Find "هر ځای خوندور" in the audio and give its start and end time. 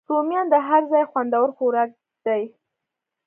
0.67-1.47